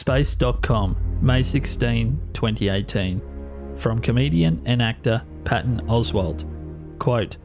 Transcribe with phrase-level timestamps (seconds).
[0.00, 3.20] Space.com, May 16, 2018.
[3.76, 6.46] From comedian and actor Patton Oswalt.
[6.98, 7.36] Quote,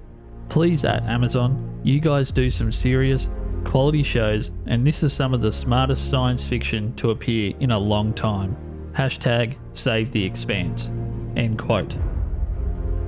[0.47, 3.27] Please at Amazon, you guys do some serious,
[3.65, 7.77] quality shows, and this is some of the smartest science fiction to appear in a
[7.77, 8.55] long time.
[8.93, 10.91] Hashtag save the expanse.
[11.35, 11.97] End quote.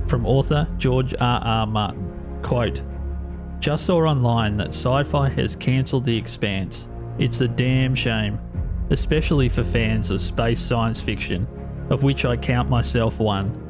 [0.07, 1.41] From author George R.
[1.41, 1.65] R.
[1.65, 2.41] Martin.
[2.43, 2.81] Quote,
[3.61, 6.89] Just saw online that Syfy has cancelled the expanse.
[7.17, 8.39] It's a damn shame,
[8.89, 11.47] especially for fans of space science fiction,
[11.89, 13.63] of which I count myself one.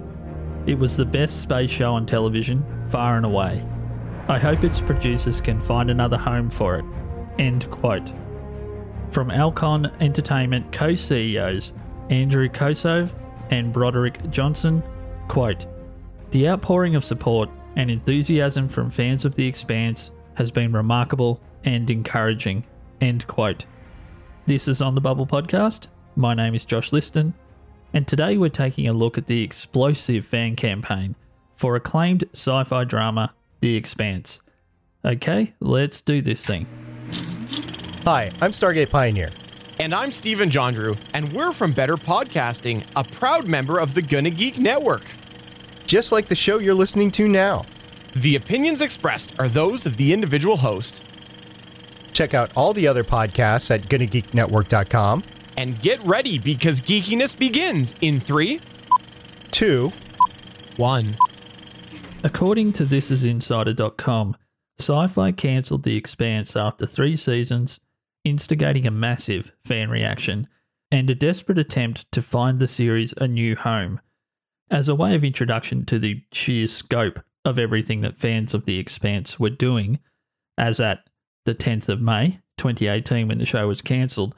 [0.66, 3.66] It was the best space show on television, far and away.
[4.28, 6.86] I hope its producers can find another home for it.
[7.40, 8.12] End quote.
[9.12, 11.72] From Alcon Entertainment co CEOs
[12.10, 13.12] Andrew Kosove
[13.52, 14.84] and Broderick Johnson,
[15.28, 15.66] quote,
[16.32, 21.90] The outpouring of support and enthusiasm from fans of The Expanse has been remarkable and
[21.90, 22.66] encouraging.
[23.00, 23.66] End quote.
[24.48, 25.88] This is On the Bubble podcast.
[26.16, 27.34] My name is Josh Liston,
[27.92, 31.18] and today we're taking a look at the explosive fan campaign
[31.58, 34.40] for acclaimed sci fi drama The Expanse.
[35.04, 36.66] Okay, let's do this thing.
[38.06, 39.32] Hi, I'm Stargate Pioneer.
[39.80, 44.30] And I'm Steven Jondrew, and we're from Better Podcasting, a proud member of the Gonna
[44.30, 45.04] Geek Network.
[45.86, 47.66] Just like the show you're listening to now.
[48.16, 51.04] The opinions expressed are those of the individual host.
[52.18, 55.24] Check out all the other podcasts at GonnaGeekNetwork.com.
[55.56, 58.60] And get ready because geekiness begins in three,
[59.52, 59.92] Two,
[60.78, 61.16] one.
[62.24, 64.36] According to ThisIsInsider.com,
[64.82, 67.80] Syfy cancelled The Expanse after three seasons,
[68.24, 70.48] instigating a massive fan reaction
[70.92, 74.02] and a desperate attempt to find the series a new home.
[74.72, 78.80] As a way of introduction to the sheer scope of everything that fans of The
[78.80, 80.00] Expanse were doing,
[80.58, 81.07] as at
[81.48, 84.36] the 10th of May 2018 when the show was cancelled,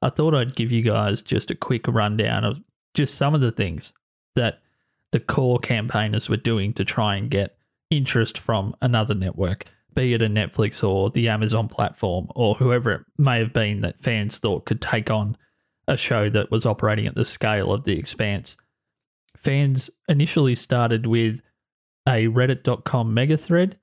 [0.00, 2.62] I thought I'd give you guys just a quick rundown of
[2.94, 3.92] just some of the things
[4.36, 4.60] that
[5.10, 7.58] the core campaigners were doing to try and get
[7.90, 9.64] interest from another network,
[9.94, 14.00] be it a Netflix or the Amazon platform or whoever it may have been that
[14.00, 15.36] fans thought could take on
[15.88, 18.56] a show that was operating at the scale of The Expanse.
[19.36, 21.42] Fans initially started with
[22.08, 23.76] a reddit.com mega thread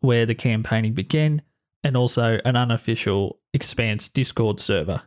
[0.00, 1.42] where the campaigning began
[1.86, 5.02] and also an unofficial Expanse Discord server,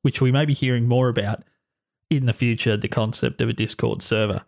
[0.00, 1.44] which we may be hearing more about
[2.08, 4.42] in the future the concept of a Discord server.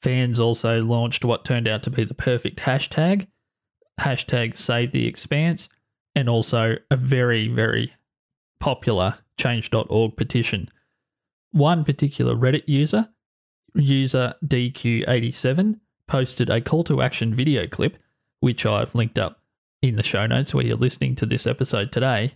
[0.00, 3.26] Fans also launched what turned out to be the perfect hashtag,
[4.00, 5.68] hashtag save the expanse,
[6.14, 7.92] and also a very, very
[8.58, 10.70] popular change.org petition.
[11.52, 13.10] One particular Reddit user,
[13.74, 17.98] user DQ87, posted a call to action video clip,
[18.40, 19.43] which I've linked up
[19.88, 22.34] in the show notes where you're listening to this episode today,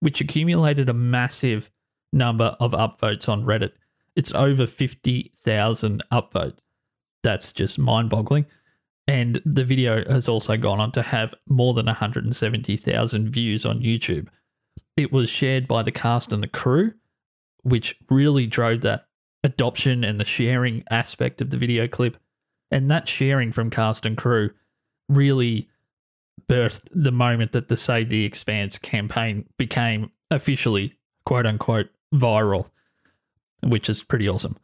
[0.00, 1.68] which accumulated a massive
[2.12, 3.72] number of upvotes on Reddit.
[4.14, 6.58] It's over 50,000 upvotes.
[7.24, 8.46] That's just mind boggling.
[9.08, 14.28] And the video has also gone on to have more than 170,000 views on YouTube.
[14.96, 16.92] It was shared by the cast and the crew,
[17.62, 19.06] which really drove that
[19.42, 22.16] adoption and the sharing aspect of the video clip.
[22.70, 24.50] And that sharing from cast and crew
[25.08, 25.68] really
[26.48, 32.68] birthed the moment that the Save the Expanse campaign became officially quote unquote viral,
[33.62, 34.56] which is pretty awesome.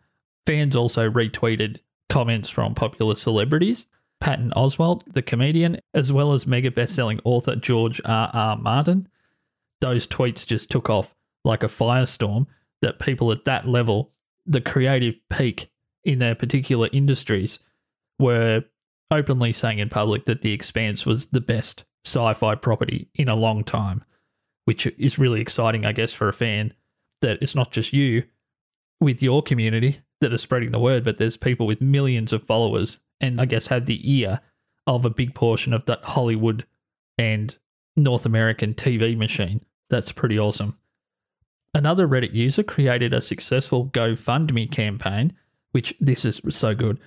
[0.47, 1.79] Fans also retweeted
[2.09, 3.87] comments from popular celebrities,
[4.21, 8.31] Patton Oswalt, the comedian, as well as mega best-selling author George R.
[8.33, 8.57] R.
[8.57, 9.09] Martin.
[9.81, 12.47] Those tweets just took off like a firestorm
[12.83, 14.13] that people at that level,
[14.47, 15.71] the creative peak
[16.05, 17.59] in their particular industries,
[18.19, 18.63] were
[19.13, 23.63] openly saying in public that The Expanse was the best sci-fi property in a long
[23.63, 24.03] time,
[24.65, 26.73] which is really exciting, I guess, for a fan
[27.21, 28.25] that it's not just you
[29.01, 32.99] with your community that are spreading the word, but there's people with millions of followers
[33.21, 34.41] and I guess have the ear
[34.87, 36.67] of a big portion of that Hollywood
[37.19, 37.57] and
[37.97, 39.65] North American TV machine.
[39.91, 40.79] That's pretty awesome.
[41.75, 45.33] Another Reddit user created a successful GoFundMe campaign,
[45.71, 46.99] which this is so good.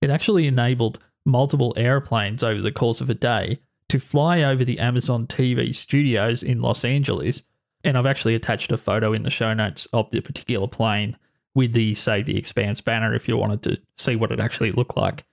[0.00, 4.78] It actually enabled multiple airplanes over the course of a day to fly over the
[4.78, 7.42] Amazon TV studios in Los Angeles.
[7.84, 11.16] And I've actually attached a photo in the show notes of the particular plane
[11.54, 14.96] with the, say, the Expanse banner if you wanted to see what it actually looked
[14.96, 15.24] like.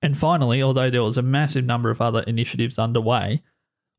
[0.00, 3.42] And finally, although there was a massive number of other initiatives underway,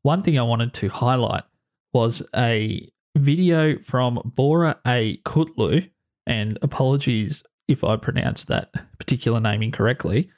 [0.02, 1.44] one thing I wanted to highlight
[1.92, 5.18] was a video from Bora A.
[5.24, 5.88] Kutlu,
[6.26, 10.30] and apologies if I pronounced that particular name incorrectly.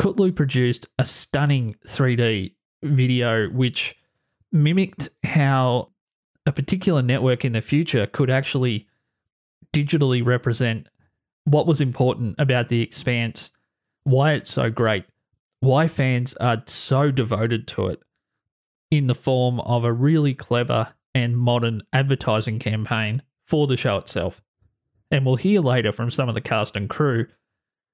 [0.00, 3.96] Kutlu produced a stunning 3D video which
[4.50, 5.90] mimicked how
[6.46, 8.88] a particular network in the future could actually
[9.74, 10.88] digitally represent
[11.44, 13.50] what was important about The Expanse,
[14.04, 15.04] why it's so great,
[15.60, 18.00] why fans are so devoted to it
[18.90, 24.40] in the form of a really clever and modern advertising campaign for the show itself.
[25.10, 27.26] And we'll hear later from some of the cast and crew,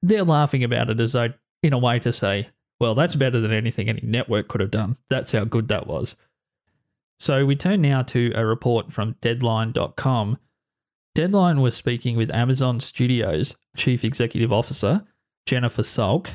[0.03, 1.31] they're laughing about it as though,
[1.67, 2.49] in a way, to say,
[2.79, 4.97] well, that's better than anything any network could have done.
[5.09, 6.17] That's how good that was.
[7.19, 10.39] So we turn now to a report from Deadline.com.
[11.15, 15.07] Deadline was speaking with Amazon Studios Chief Executive Officer,
[15.47, 16.33] Jennifer Salke,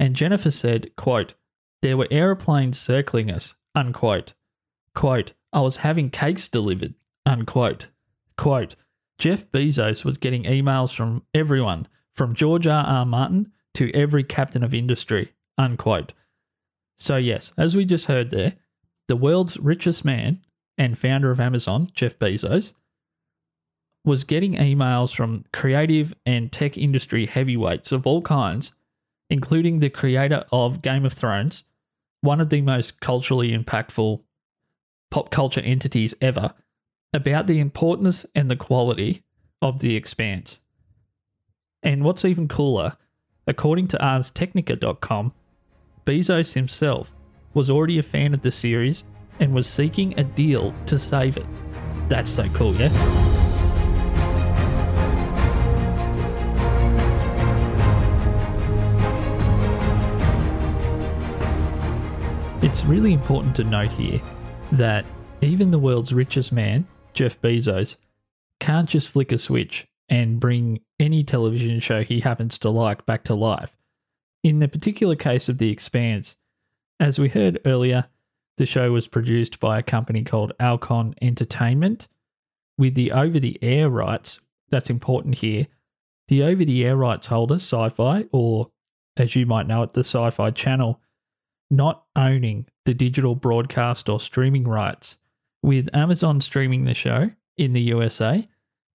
[0.00, 1.34] and Jennifer said, quote,
[1.82, 4.32] There were aeroplanes circling us, unquote.
[4.94, 6.94] Quote, I was having cakes delivered,
[7.26, 7.88] unquote.
[8.38, 8.76] Quote,
[9.18, 12.84] Jeff Bezos was getting emails from everyone, from George R.
[12.84, 13.04] R.
[13.04, 16.12] Martin to every captain of industry, unquote.
[16.96, 18.54] So, yes, as we just heard there,
[19.06, 20.40] the world's richest man
[20.76, 22.72] and founder of Amazon, Jeff Bezos,
[24.04, 28.72] was getting emails from creative and tech industry heavyweights of all kinds,
[29.30, 31.64] including the creator of Game of Thrones,
[32.20, 34.22] one of the most culturally impactful
[35.10, 36.54] pop culture entities ever,
[37.12, 39.22] about the importance and the quality
[39.62, 40.60] of The Expanse.
[41.82, 42.96] And what's even cooler,
[43.48, 45.32] according to ArsTechnica.com,
[46.04, 47.14] Bezos himself
[47.54, 49.04] was already a fan of the series
[49.40, 51.46] and was seeking a deal to save it.
[52.08, 52.90] That's so cool, yeah?
[62.60, 64.20] It's really important to note here
[64.72, 65.06] that
[65.40, 67.96] even the world's richest man, Jeff Bezos,
[68.60, 73.24] can't just flick a switch and bring any television show he happens to like back
[73.24, 73.76] to life.
[74.42, 76.36] In the particular case of The Expanse,
[77.00, 78.06] as we heard earlier,
[78.56, 82.08] the show was produced by a company called Alcon Entertainment.
[82.76, 84.40] With the over the air rights,
[84.70, 85.66] that's important here.
[86.28, 88.70] The over the air rights holder, Syfy, or
[89.16, 91.00] as you might know it, the Sci Fi channel,
[91.70, 95.18] not owning the digital broadcast or streaming rights,
[95.62, 98.48] with Amazon streaming the show in the USA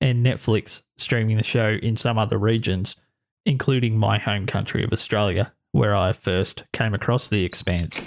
[0.04, 2.98] and Netflix streaming the show in some other regions,
[3.46, 7.98] including my home country of Australia, where I first came across The Expanse.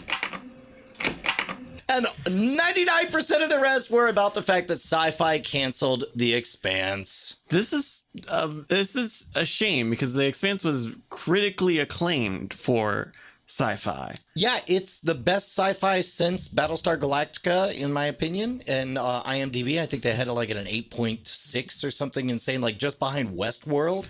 [1.89, 7.37] And 99% of the rest were about the fact that Syfy canceled The Expanse.
[7.49, 13.13] This is um, this is a shame because The Expanse was critically acclaimed for
[13.47, 14.15] sci-fi.
[14.35, 18.61] Yeah, it's the best sci-fi since Battlestar Galactica, in my opinion.
[18.67, 22.99] And uh, IMDb, I think they had like an 8.6 or something insane, like just
[22.99, 24.09] behind Westworld.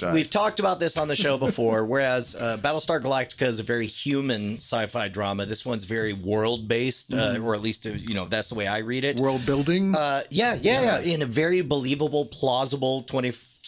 [0.00, 0.14] Nice.
[0.14, 3.86] We've talked about this on the show before, whereas uh, Battlestar Galactica is a very
[3.86, 5.44] human sci-fi drama.
[5.44, 8.78] This one's very world-based, uh, or at least, uh, you know, that's the way I
[8.78, 9.20] read it.
[9.20, 9.94] World building.
[9.94, 13.02] Uh, yeah, yeah, yeah, in a very believable, plausible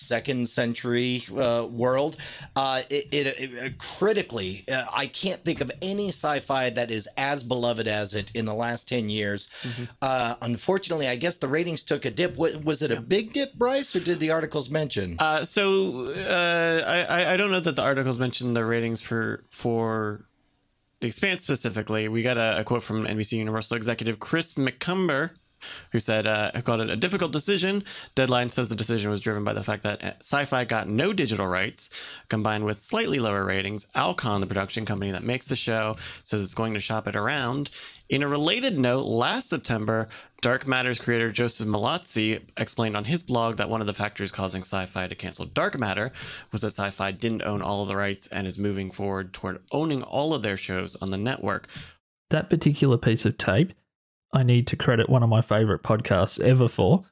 [0.05, 2.17] 22nd century uh, world.
[2.57, 7.43] Uh, it, it, it- critically, uh, I can't think of any sci-fi that is as
[7.43, 9.49] beloved as it in the last 10 years.
[10.03, 12.37] Uh, unfortunately, I guess the ratings took a dip.
[12.37, 15.17] Was, was it a big dip, Bryce, or did the articles mention?
[15.19, 19.45] Uh, so uh, I- I I don't know that the articles mentioned the ratings for
[19.49, 20.27] for
[21.01, 22.09] the Expanse specifically.
[22.09, 25.31] We got a, a quote from NBC Universal executive Chris McCumber.
[25.93, 27.85] Who said, uh, called it a difficult decision.
[28.15, 31.47] Deadline says the decision was driven by the fact that uh, Syfy got no digital
[31.47, 31.91] rights,
[32.29, 33.87] combined with slightly lower ratings.
[33.95, 37.71] Alcon, the production company that makes the show, says it's going to shop it around.
[38.09, 40.09] In a related note, last September,
[40.41, 44.63] Dark Matter's creator Joseph Mallozzi explained on his blog that one of the factors causing
[44.63, 46.11] Syfy to cancel Dark Matter
[46.51, 50.03] was that Syfy didn't own all of the rights and is moving forward toward owning
[50.03, 51.69] all of their shows on the network.
[52.31, 53.73] That particular piece of tape,
[54.33, 57.05] I need to credit one of my favorite podcasts ever for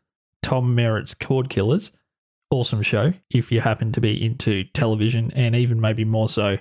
[0.42, 1.90] Tom Merritt's Cord Killers.
[2.50, 6.58] Awesome show if you happen to be into television and even maybe more so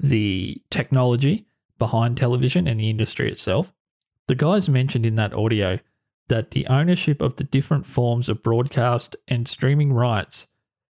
[0.00, 1.46] the technology
[1.78, 3.72] behind television and the industry itself.
[4.28, 5.78] The guys mentioned in that audio
[6.28, 10.46] that the ownership of the different forms of broadcast and streaming rights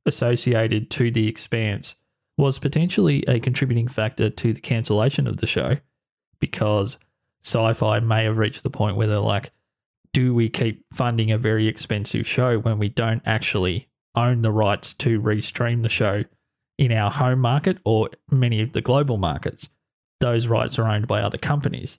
[0.05, 1.95] associated to The Expanse
[2.37, 5.77] was potentially a contributing factor to the cancellation of the show
[6.39, 6.97] because
[7.43, 9.51] Syfy may have reached the point where they're like,
[10.13, 14.93] do we keep funding a very expensive show when we don't actually own the rights
[14.95, 16.23] to restream the show
[16.77, 19.69] in our home market or many of the global markets?
[20.19, 21.97] Those rights are owned by other companies.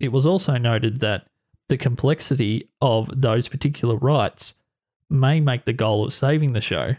[0.00, 1.26] It was also noted that
[1.68, 4.54] the complexity of those particular rights
[5.10, 6.96] may make the goal of saving the show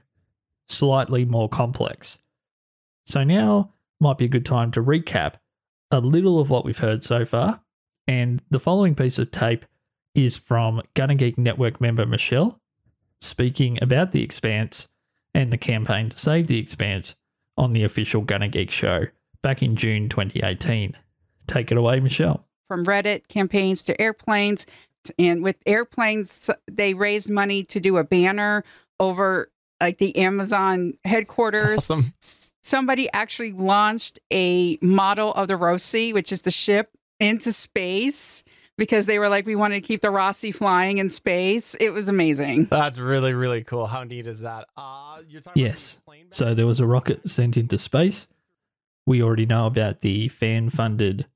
[0.70, 2.20] slightly more complex.
[3.06, 5.36] So now might be a good time to recap
[5.92, 7.62] a little of what we've heard so far.
[8.08, 9.66] And the following piece of tape
[10.16, 12.60] is from Gonna Geek Network member Michelle.
[13.22, 14.90] speaking about The Expanse
[15.34, 17.16] and the campaign to save The Expanse
[17.58, 19.06] on the official Gonna Geek show
[19.42, 20.98] back in June 2018.
[21.48, 22.46] Take it away, Michelle.
[22.68, 24.66] from Reddit campaigns to airplanes.
[25.20, 28.64] And with airplanes, they raised money to do a banner
[29.00, 31.90] over like the Amazon headquarters.
[31.92, 32.14] Awesome.
[32.64, 36.90] Somebody actually launched a model of the Roci, which is the ship,
[37.20, 38.44] into space
[38.78, 41.76] because they were like, we wanted to keep the Roci flying in space.
[41.76, 42.66] It was amazing.
[42.66, 43.86] That's really, really cool.
[43.86, 44.68] How neat is that?
[44.76, 46.00] Uh, you're talking Yes.
[46.08, 48.28] About So there was a rocket sent into space.
[49.06, 51.28] We already know about the fan funded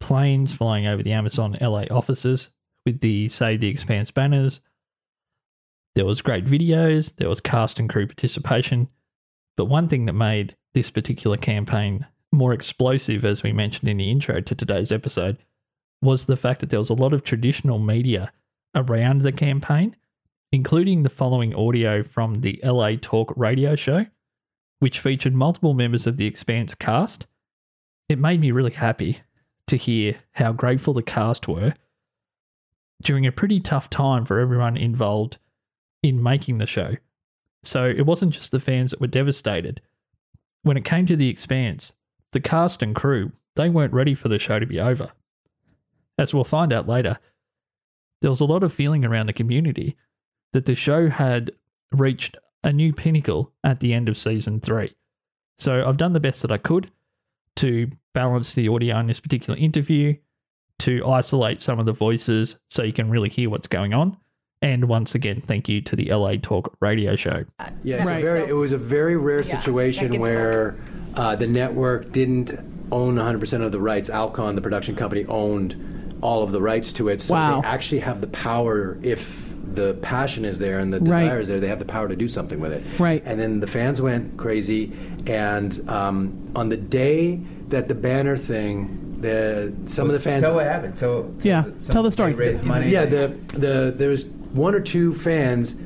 [0.00, 2.50] planes flying over the Amazon LA offices
[2.84, 4.60] with the Save the Expanse banners.
[5.96, 8.88] There was great videos, there was cast and crew participation.
[9.56, 14.10] But one thing that made this particular campaign more explosive, as we mentioned in the
[14.10, 15.38] intro to today's episode,
[16.02, 18.32] was the fact that there was a lot of traditional media
[18.74, 19.96] around the campaign,
[20.52, 24.06] including the following audio from the LA Talk radio show
[24.78, 27.26] which featured multiple members of the Expanse cast.
[28.08, 29.20] It made me really happy
[29.66, 31.74] to hear how grateful the cast were
[33.02, 35.38] during a pretty tough time for everyone involved
[36.02, 36.96] in making the show.
[37.62, 39.80] So it wasn't just the fans that were devastated.
[40.62, 41.94] When it came to the Expanse,
[42.36, 45.10] the cast and crew, they weren't ready for the show to be over.
[46.18, 47.18] As we'll find out later,
[48.20, 49.96] there was a lot of feeling around the community
[50.52, 51.50] that the show had
[51.92, 54.94] reached a new pinnacle at the end of season three.
[55.56, 56.90] So I've done the best that I could
[57.56, 60.14] to balance the audio in this particular interview,
[60.80, 64.18] to isolate some of the voices so you can really hear what's going on.
[64.62, 67.44] And once again, thank you to the LA Talk radio show.
[67.82, 68.22] Yeah, it's Right.
[68.22, 70.76] a very, So- it was a very rare Yeah, situation that where
[71.14, 72.58] uh, the network didn't
[72.92, 74.08] own 100% of the rights.
[74.10, 75.74] Alcon, the production company, owned
[76.22, 77.20] all of the rights to it.
[77.20, 77.60] So Wow.
[77.60, 79.42] they actually have the power if
[79.74, 81.24] the passion is there and the Right.
[81.24, 82.82] desire is there, they have the power to do something with it.
[82.98, 83.22] Right.
[83.26, 84.92] And then the fans went crazy.
[85.26, 90.54] And um, on the day that the banner thing, the some of the fans Tell
[90.54, 90.96] what happened.
[90.96, 92.32] Tell Yeah, some- tell the story.
[92.32, 92.90] They raised money.
[92.90, 94.24] yeah, the the there was
[94.56, 95.76] one or two fans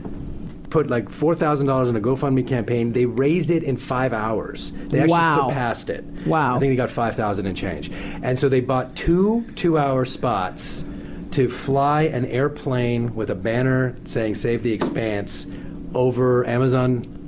[0.71, 2.93] put like four thousand dollars in a GoFundMe campaign.
[2.93, 4.71] They raised it in five hours.
[4.89, 5.49] They actually Wow.
[5.49, 6.05] surpassed it.
[6.27, 6.57] Wow.
[6.57, 7.91] I think they got five thousand and change.
[8.23, 10.85] And so they bought two two-hour spots
[11.33, 15.47] to fly an airplane with a banner saying "Save the Expanse"
[15.95, 16.45] over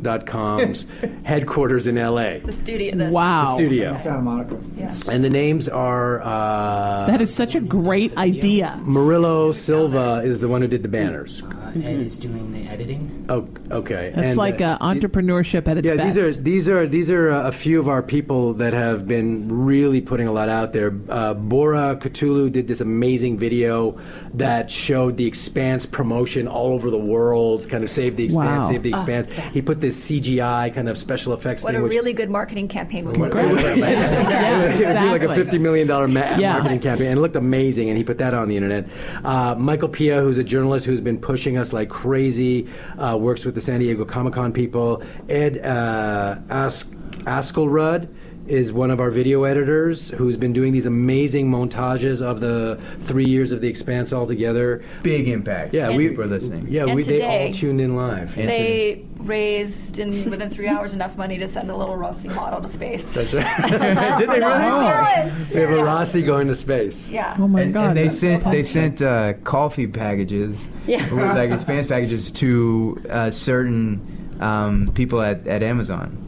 [0.06, 0.86] Amazon.com's
[1.24, 2.38] headquarters in LA.
[2.44, 2.94] The studio.
[2.96, 3.56] The Wow.
[3.56, 3.96] Studio.
[3.96, 4.58] Santa Monica.
[4.76, 4.94] Yeah.
[5.10, 8.80] And the names are uh, That is such a great idea.
[8.84, 11.42] Murillo Silva is the one who did the banners.
[11.42, 13.26] Uh, Ed is doing the editing.
[13.28, 14.12] Oh, okay.
[14.14, 16.16] And, like uh, uh, entrepreneurship at its yeah, best.
[16.16, 19.48] these are these are these are uh, a few of our people that have been
[19.64, 20.92] really putting a lot out there.
[21.08, 23.98] Uh, Bora Kutlu did this amazing video
[24.34, 27.68] that showed the Expanse promotion all over the world.
[27.68, 28.70] Kind of save the Expanse, Wow.
[28.70, 29.28] save the Expanse.
[29.52, 31.80] He put this CGI kind of special effects What thing.
[31.80, 33.32] a which, really good marketing campaign would work.
[33.32, 33.52] Great.
[33.82, 36.54] Yeah, it would be like a fifty million dollar ma- Yeah.
[36.54, 37.88] marketing campaign, and it looked amazing.
[37.88, 38.86] And he put that on the internet.
[39.24, 42.68] Uh, Michael Pia, who's a journalist who's been pushing us like crazy,
[42.98, 45.02] uh, works with the San Diego Comic Con people.
[45.28, 46.88] Ed uh, Ask
[47.26, 48.08] Askelrud
[48.46, 53.24] is one of our video editors who's been doing these amazing montages of the three
[53.24, 54.82] years of the Expanse all together.
[55.02, 55.72] Big impact.
[55.72, 56.66] Yeah, And- we for listening.
[56.68, 58.36] Yeah, And we they all tuned in live.
[58.36, 62.60] And They raised in within three hours enough money to send a little Roci model
[62.60, 63.04] to space.
[63.12, 63.62] That's right.
[64.18, 64.40] Did they really?
[64.40, 65.50] Yes.
[65.52, 67.08] we have a Roci going to space.
[67.08, 67.36] Yeah.
[67.38, 67.88] oh my and, god!
[67.90, 71.02] and they that's sent they sent uh, coffee packages, Yeah.
[71.14, 76.18] with, like expanse packages to uh, certain um, people at, at Amazon.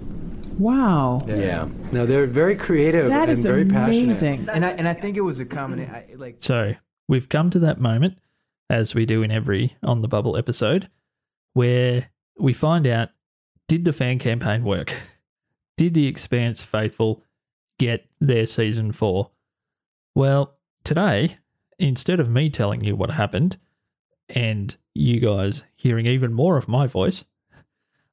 [0.58, 1.20] Wow.
[1.26, 1.68] Yeah.
[1.92, 4.49] No, they're very creative That and is very passionate.
[4.49, 6.75] And I and I think it was a common I, like So
[7.08, 8.18] we've come to that moment,
[8.70, 10.88] as we do in every On the Bubble episode,
[11.52, 13.11] where we find out
[13.68, 14.94] did the fan campaign work?
[15.76, 17.25] Did the Expanse faithful
[17.80, 19.30] get their season four?
[20.14, 21.38] Well, today,
[21.80, 23.56] instead of me telling you what happened
[24.28, 27.25] and you guys hearing even more of my voice,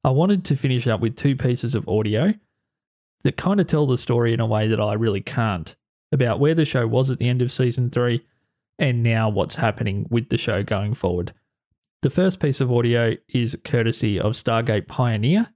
[0.04, 2.34] I wanted to finish up with two pieces of audio
[3.24, 5.76] that kind of tell the story in a way that I really can't
[6.12, 8.26] about where the show was at the end of season three
[8.80, 11.34] and now what's happening with the show going forward.
[12.02, 15.54] The first piece of audio is courtesy of Stargate Pioneer,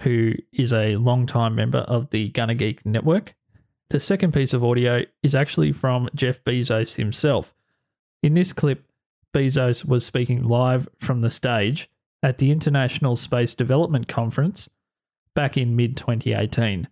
[0.00, 3.34] who is a longtime member of the Gonna Geek network.
[3.90, 7.54] The second piece of audio is actually from Jeff Bezos himself.
[8.22, 8.84] In this clip,
[9.34, 11.90] Bezos was speaking live from the stage
[12.24, 14.70] at the International Space Development Conference
[15.34, 16.88] back in mid 2018.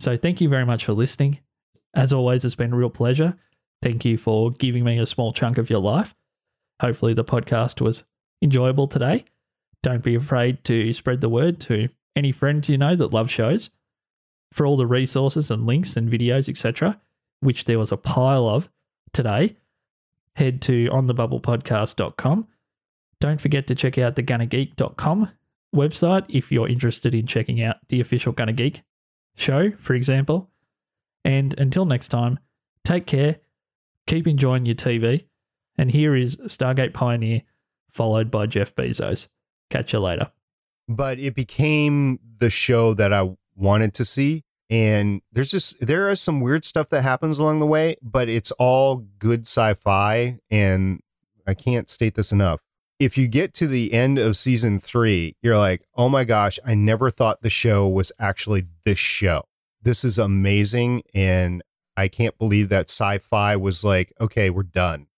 [0.00, 1.38] So, thank you very much for listening.
[1.94, 3.36] As always, it's been a real pleasure.
[3.80, 6.14] Thank you for giving me a small chunk of your life.
[6.82, 8.04] Hopefully, the podcast was
[8.42, 9.24] enjoyable today.
[9.82, 13.70] Don't be afraid to spread the word to any friends you know that love shows.
[14.52, 17.00] For all the resources and links and videos, etc.,
[17.40, 18.68] which there was a pile of
[19.12, 19.56] today,
[20.34, 22.48] head to onthebubblepodcast.com.
[23.24, 25.30] Don't forget to check out the gonnageek.com
[25.74, 28.82] website if you're interested in checking out the official Gonna Geek
[29.34, 30.50] show, for example.
[31.24, 32.38] And until next time,
[32.84, 33.36] take care,
[34.06, 35.24] keep enjoying your TV,
[35.78, 37.40] and here is Stargate Pioneer,
[37.90, 39.28] followed by Jeff Bezos.
[39.70, 40.30] Catch you later.
[40.86, 44.44] but it became the show that I wanted to see.
[44.68, 48.50] And there's just there is some weird stuff that happens along the way, but it's
[48.58, 50.40] all good sci-fi.
[50.50, 51.00] And
[51.46, 52.60] I can't state this enough.
[53.00, 56.74] If you get to the end of season three, you're like, oh my gosh, I
[56.74, 59.44] never thought the show was actually this show.
[59.82, 61.02] This is amazing.
[61.12, 61.62] And
[61.96, 65.08] I can't believe that Syfy was like, okay, we're done.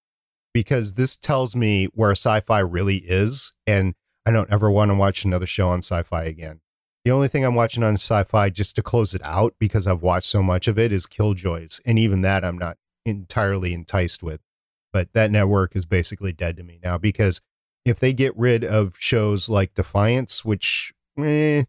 [0.54, 3.52] Because this tells me where Syfy really is.
[3.66, 6.60] And I don't ever want to watch another show on Syfy again.
[7.04, 10.26] The only thing I'm watching on Syfy just to close it out because I've watched
[10.26, 14.40] so much of it is Killjoys, and even that I'm not entirely enticed with.
[14.92, 17.40] But that network is basically dead to me now because
[17.86, 21.62] if they get rid of shows like Defiance, which eh,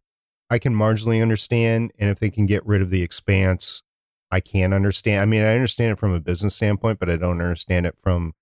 [0.50, 3.84] I can marginally understand, and if they can get rid of The Expanse,
[4.32, 5.22] I can understand.
[5.22, 8.34] I mean, I understand it from a business standpoint, but I don't understand it from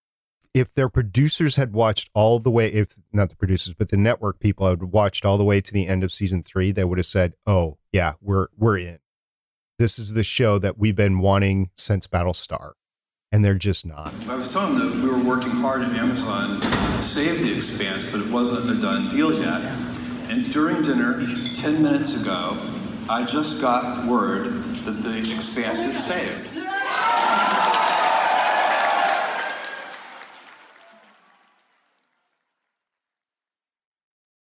[0.53, 4.39] if their producers had watched all the way, if not the producers, but the network
[4.39, 7.05] people had watched all the way to the end of season three, they would have
[7.05, 8.99] said, "Oh yeah, we're we're in.
[9.79, 12.71] This is the show that we've been wanting since Battlestar,"
[13.33, 14.13] and they're just not.
[14.29, 16.74] I was telling them that we were working hard at Amazon
[17.05, 19.61] save The Expanse, but it wasn't a done deal yet.
[20.29, 22.57] And during dinner, 10 minutes ago,
[23.07, 26.55] I just got word that The Expanse is saved.